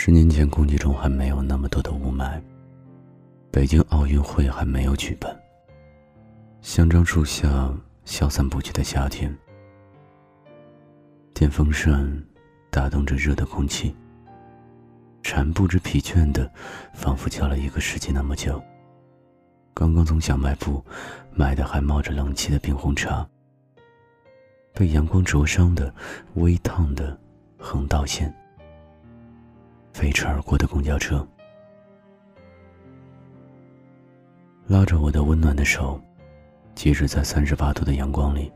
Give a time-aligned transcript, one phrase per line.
[0.00, 2.40] 十年前，空气中还没有那么多的雾霾，
[3.50, 5.36] 北京奥运会还没有举办。
[6.62, 7.68] 香樟树下
[8.04, 9.36] 消散不去的夏天，
[11.34, 12.24] 电风扇
[12.70, 13.92] 打动着热的空气，
[15.24, 16.48] 蝉不知疲倦的，
[16.94, 18.62] 仿佛叫了一个世纪那么久。
[19.74, 20.80] 刚刚从小卖部
[21.34, 23.28] 买的还冒着冷气的冰红茶，
[24.72, 25.92] 被阳光灼伤的
[26.34, 27.18] 微烫的
[27.58, 28.32] 横道线。
[29.98, 31.26] 飞驰而过的公交车，
[34.68, 36.00] 拉着我的温暖的手，
[36.76, 38.52] 即使在三十八度的阳光里，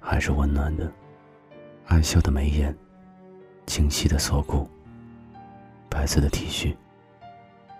[0.00, 0.90] 还是温暖的。
[1.84, 2.74] 爱笑的眉眼，
[3.66, 4.66] 清晰的锁骨，
[5.90, 6.74] 白色的 T 恤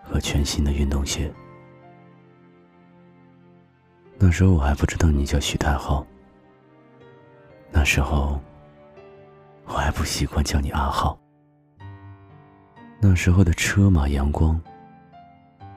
[0.02, 1.32] 和全新的运动鞋。
[4.18, 6.06] 那时候我还不知道你叫许太浩，
[7.72, 8.38] 那时候
[9.64, 11.18] 我还不习惯叫你阿浩。
[13.08, 14.60] 那时候的车马阳光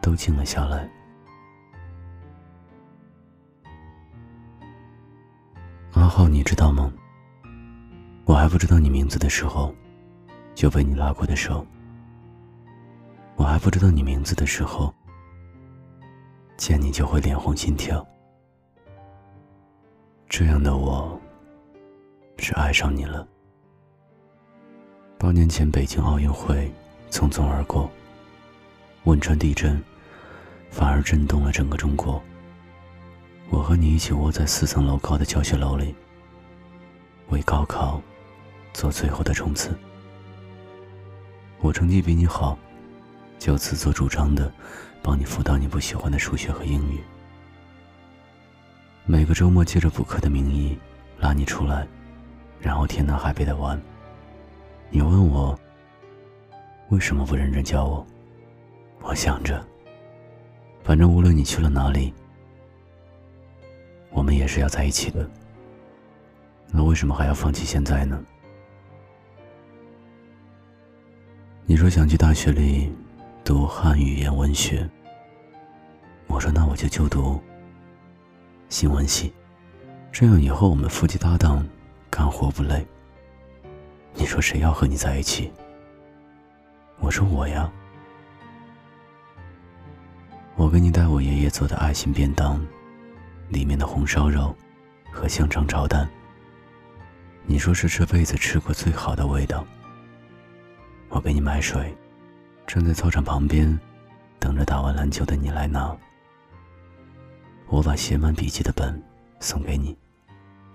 [0.02, 0.90] 都静了下来。
[5.94, 6.92] 阿浩，你知道吗？
[8.26, 9.72] 我还不知道你名字的时候，
[10.56, 11.64] 就被你拉过的手。
[13.36, 14.92] 我还不知道你名字的时候，
[16.58, 18.04] 见你就会脸红心跳。
[20.28, 21.22] 这样的我，
[22.40, 23.28] 是爱上你了。
[25.20, 26.74] 八年前北京奥运会。
[27.10, 27.90] 匆匆而过，
[29.06, 29.82] 汶川地震
[30.70, 32.22] 反而震动了整个中国。
[33.50, 35.96] 我和你一起窝在四层楼高的教学楼里，
[37.30, 38.00] 为高考
[38.74, 39.76] 做最后的冲刺。
[41.60, 42.58] 我成绩比你好，
[43.40, 44.52] 就自作主张的
[45.02, 47.00] 帮你辅导你不喜欢的数学和英语。
[49.06, 50.78] 每个周末借着补课的名义
[51.18, 51.88] 拉你出来，
[52.62, 53.82] 然后天南海北的玩。
[54.92, 55.60] 你问我。
[56.90, 58.06] 为什么不认真教我？
[59.02, 59.64] 我想着，
[60.84, 62.12] 反正无论你去了哪里，
[64.10, 65.30] 我们也是要在一起的。
[66.72, 68.20] 那为什么还要放弃现在呢？
[71.68, 72.92] 你说想去大学里
[73.44, 74.90] 读汉语言文学，
[76.26, 77.40] 我说那我就就读
[78.68, 79.32] 新闻系，
[80.12, 81.64] 这样以后我们夫妻搭档，
[82.10, 82.84] 干活不累。
[84.16, 85.52] 你说谁要和你在一起？
[87.10, 87.68] 我说我呀，
[90.56, 92.64] 我给你带我爷爷做的爱心便当，
[93.48, 94.56] 里面的红烧肉
[95.12, 96.08] 和香肠炒蛋。
[97.48, 99.66] 你说是这辈子吃过最好的味道。
[101.08, 101.98] 我给你买水，
[102.68, 103.80] 站在操场旁边，
[104.38, 105.98] 等着打完篮球的你来拿。
[107.70, 109.02] 我把写满笔记的本
[109.40, 109.98] 送给你，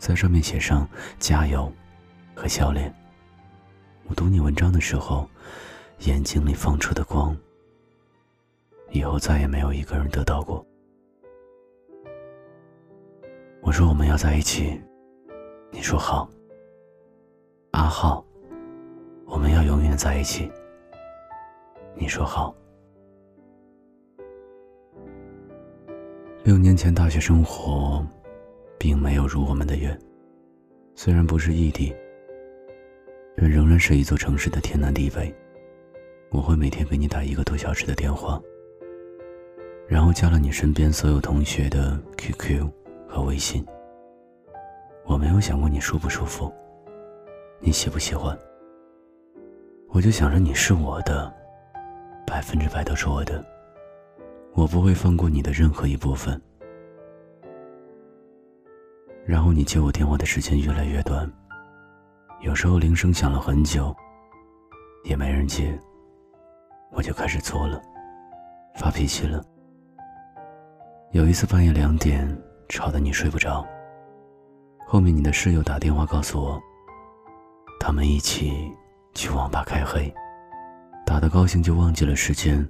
[0.00, 0.84] 在上面写上
[1.20, 1.72] 加油
[2.34, 2.92] 和笑脸。
[4.08, 5.30] 我读你文章的时候。
[6.00, 7.36] 眼睛里放出的光，
[8.90, 10.64] 以后再也没有一个人得到过。
[13.62, 14.78] 我说我们要在一起，
[15.70, 16.28] 你说好。
[17.70, 18.24] 阿浩，
[19.24, 20.50] 我们要永远在一起，
[21.94, 22.54] 你说好。
[26.44, 28.06] 六年前大学生活，
[28.78, 29.98] 并没有如我们的愿，
[30.94, 31.94] 虽然不是异地，
[33.36, 35.34] 但仍然是一座城市的天南地北。
[36.34, 38.42] 我会每天给你打一个多小时的电话，
[39.86, 42.68] 然后加了你身边所有同学的 QQ
[43.08, 43.64] 和微信。
[45.06, 46.52] 我没有想过你舒不舒服，
[47.60, 48.36] 你喜不喜欢。
[49.90, 51.32] 我就想着你是我的，
[52.26, 53.42] 百分之百都是我的，
[54.54, 56.42] 我不会放过你的任何一部分。
[59.24, 61.30] 然后你接我电话的时间越来越短，
[62.40, 63.94] 有时候铃声响了很久，
[65.04, 65.78] 也没人接。
[66.94, 67.82] 我就开始作了，
[68.76, 69.42] 发脾气了。
[71.10, 72.26] 有一次半夜两点，
[72.68, 73.66] 吵得你睡不着。
[74.86, 76.60] 后面你的室友打电话告诉我，
[77.80, 78.72] 他们一起
[79.12, 80.12] 去网吧开黑，
[81.04, 82.66] 打得高兴就忘记了时间。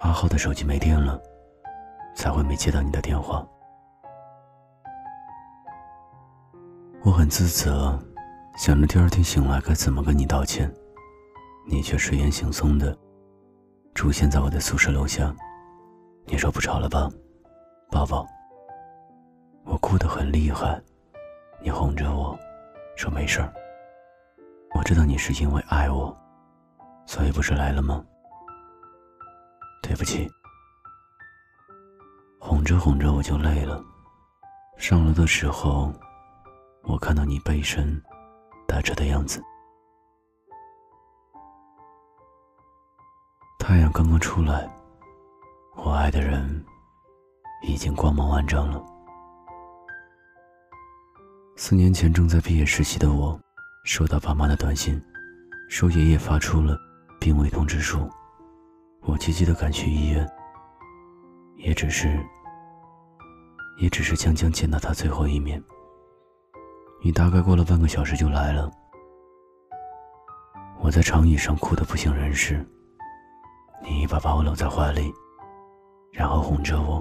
[0.00, 1.18] 阿浩的手机没电了，
[2.14, 3.46] 才会没接到你的电话。
[7.02, 7.98] 我很自责，
[8.58, 10.70] 想着第二天醒来该怎么跟你道歉。
[11.68, 12.96] 你却睡眼惺忪的
[13.92, 15.34] 出现在我的宿舍楼下，
[16.24, 17.10] 你说不吵了吧，
[17.90, 18.24] 抱抱。
[19.64, 20.80] 我哭得很厉害，
[21.60, 22.38] 你哄着我
[22.96, 23.52] 说没事儿。
[24.76, 26.16] 我知道你是因为爱我，
[27.04, 28.04] 所以不是来了吗？
[29.82, 30.30] 对不起。
[32.38, 33.82] 哄着哄着我就累了，
[34.78, 35.92] 上楼的时候，
[36.84, 38.00] 我看到你背身
[38.68, 39.42] 打车的样子。
[43.76, 44.66] 太阳刚刚出来，
[45.74, 46.64] 我爱的人
[47.62, 48.82] 已经光芒万丈了。
[51.56, 53.38] 四年前正在毕业实习的我，
[53.84, 54.98] 收到爸妈的短信，
[55.68, 56.74] 说爷爷发出了
[57.20, 58.08] 病危通知书。
[59.02, 60.26] 我急急的赶去医院，
[61.56, 62.18] 也只是，
[63.76, 65.62] 也只是将将见到他最后一面。
[67.02, 68.70] 你大概过了半个小时就来了。
[70.80, 72.66] 我在长椅上哭得不省人事，
[73.88, 75.14] 你一把把我搂在怀里，
[76.10, 77.00] 然后哄着我，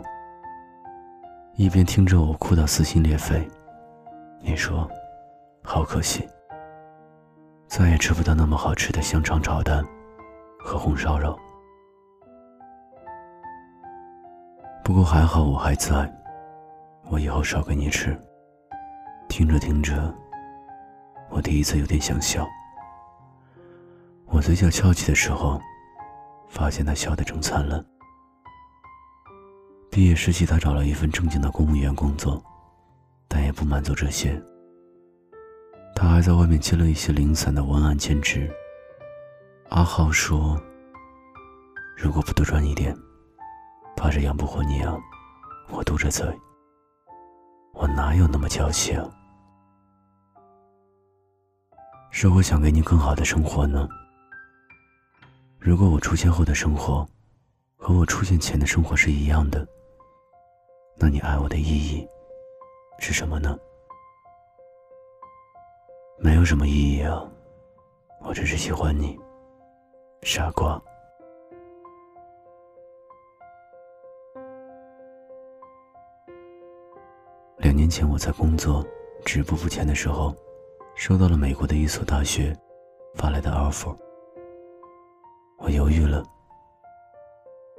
[1.55, 3.43] 一边听着我哭到撕心裂肺。
[4.39, 4.87] 你说
[5.65, 6.23] ：“好可惜，
[7.67, 9.83] 再也吃不到那么好吃的香肠炒蛋
[10.59, 11.35] 和红烧肉。”
[14.83, 16.07] 不过还好我还在，
[17.09, 18.15] 我以后少给你吃。
[19.27, 20.13] 听着听着，
[21.31, 22.47] 我第一次有点想笑。
[24.27, 25.59] 我嘴角翘起的时候，
[26.47, 27.83] 发现他笑得正灿烂。
[29.89, 32.43] 毕业时期，他找了一份正经的公务员工作，
[33.27, 34.41] 但也不满足这些。
[35.95, 38.51] 他还在外面接了一些零散的文案兼职。
[39.69, 40.61] 阿浩说
[41.95, 42.95] ：“如果不多赚一点，
[43.95, 44.97] 怕是养不活你啊。”
[45.71, 46.27] 我嘟着嘴
[47.73, 49.09] ：“我哪有那么娇气啊？
[52.11, 53.87] 是我想给你更好的生活呢。”
[55.65, 57.03] 如果我出现后的生活，
[57.75, 59.67] 和我出现前的生活是一样的，
[60.95, 62.07] 那你爱我的意义
[62.99, 63.57] 是什么呢？
[66.19, 67.27] 没有什么意义啊，
[68.21, 69.17] 我只是喜欢你，
[70.21, 70.79] 傻瓜。
[77.57, 78.85] 两年前我在工作
[79.25, 80.31] 止步不前的时候，
[80.93, 82.55] 收到了美国的一所大学
[83.15, 83.97] 发来的 offer。
[85.57, 86.23] 我犹豫了。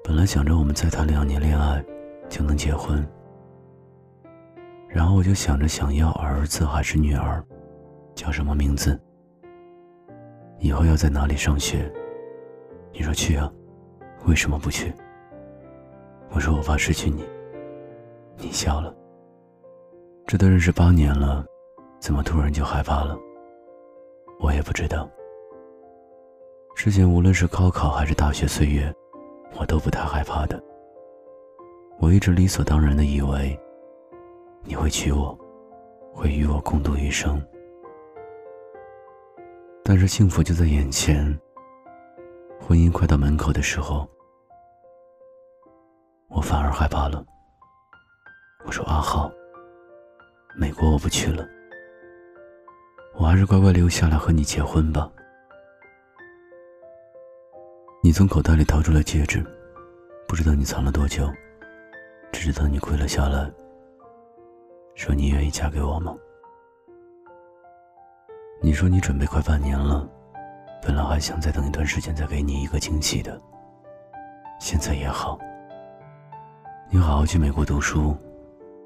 [0.02, 1.84] 本来想着我们再谈两年恋爱
[2.28, 3.06] 就能结婚，
[4.88, 7.44] 然后我就想着想要儿子还是女儿，
[8.14, 8.98] 叫什么名字，
[10.58, 11.92] 以后要在哪里上学。
[12.92, 13.52] 你说去啊？
[14.26, 14.92] 为什么不去？
[16.30, 17.24] 我说我怕失去你。
[18.38, 18.94] 你笑了。
[20.26, 21.44] 这都认识八年了，
[22.00, 23.16] 怎么突然就害怕了？
[24.40, 25.08] 我也不知道。
[26.76, 28.94] 之前无论是高考还是大学岁月，
[29.58, 30.62] 我都不太害怕的。
[31.98, 33.58] 我一直理所当然的以为，
[34.62, 35.36] 你会娶我，
[36.12, 37.42] 会与我共度余生。
[39.82, 41.26] 但是幸福就在眼前，
[42.60, 44.06] 婚姻快到门口的时候，
[46.28, 47.24] 我反而害怕了。
[48.66, 49.32] 我说阿浩，
[50.54, 51.48] 美国我不去了，
[53.14, 55.10] 我还是乖乖留下来和你结婚吧。
[58.06, 59.44] 你从口袋里掏出了戒指，
[60.28, 61.28] 不知道你藏了多久，
[62.30, 63.50] 只知道你跪了下来，
[64.94, 66.14] 说你愿意嫁给我吗？
[68.62, 70.08] 你说你准备快半年了，
[70.80, 73.42] 本来还想再等一段时间再给你一个惊喜的。
[74.60, 75.36] 现在也好，
[76.88, 78.16] 你好好去美国读书，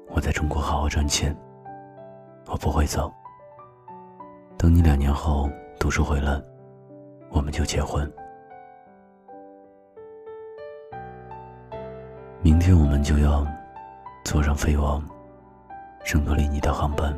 [0.07, 1.37] 我在中国好好赚钱，
[2.47, 3.13] 我不会走。
[4.57, 5.47] 等你两年后
[5.79, 6.41] 读书回来，
[7.29, 8.11] 我们就结婚。
[12.43, 13.45] 明天我们就要
[14.23, 14.99] 坐上飞往
[16.03, 17.15] 圣托里尼的航班，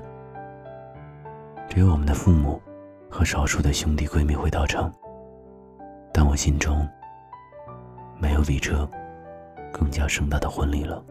[1.69, 2.61] 只有我们的父母
[3.09, 4.93] 和少数的兄弟闺蜜会到场，
[6.13, 6.85] 但我心中
[8.19, 8.85] 没有比这
[9.71, 11.01] 更加盛大的婚礼了。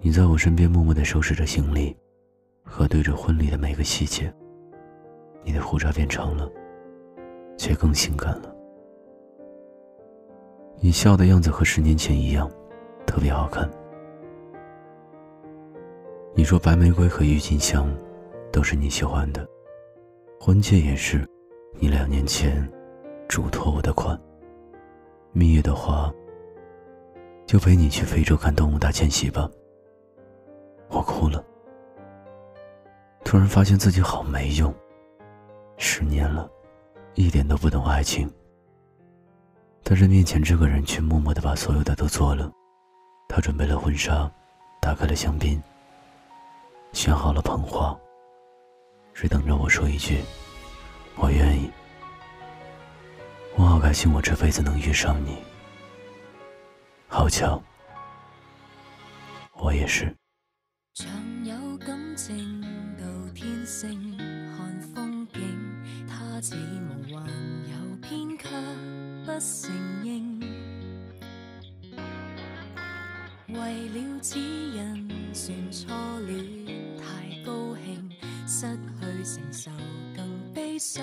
[0.00, 1.94] 你在我身边默默的收拾着行李，
[2.64, 4.32] 核对着婚礼的每个细节。
[5.44, 6.48] 你的胡渣变长了，
[7.58, 8.51] 却更性感了。
[10.84, 12.50] 你笑的样子和十年前一样，
[13.06, 13.70] 特别好看。
[16.34, 17.88] 你说白玫瑰和郁金香
[18.50, 19.48] 都是你喜欢的，
[20.40, 21.24] 婚戒也是
[21.78, 22.68] 你两年前
[23.28, 24.20] 嘱托我的款。
[25.30, 26.12] 蜜月的话，
[27.46, 29.48] 就陪你去非洲看动物大迁徙吧。
[30.88, 31.44] 我哭了，
[33.24, 34.74] 突然发现自己好没用，
[35.76, 36.50] 十年了，
[37.14, 38.28] 一点都不懂爱情。
[39.84, 42.50] 但是面前这个人却默默的把所有的都做了，
[43.28, 44.30] 他准备了婚纱，
[44.80, 45.62] 打开了香槟，
[46.92, 47.94] 选好了捧花，
[49.12, 50.20] 只等着我说一句
[51.16, 51.70] ：“我愿意。”
[53.56, 55.36] 我好开心，我这辈子能遇上你。
[57.06, 57.62] 好巧，
[59.54, 60.14] 我也是。
[69.32, 69.72] 不承
[70.04, 70.38] 认，
[73.48, 74.38] 为了此
[74.76, 75.88] 人算错
[76.20, 76.28] 了，
[76.98, 78.10] 太高兴，
[78.46, 79.70] 失去承受
[80.14, 81.02] 更悲伤。